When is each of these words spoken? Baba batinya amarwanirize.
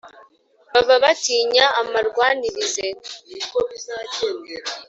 Baba 0.73 0.95
batinya 1.03 1.65
amarwanirize. 1.81 2.87